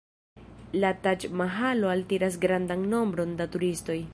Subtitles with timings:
[0.83, 4.01] La Taĝ-Mahalo altiras grandan nombron da turistoj.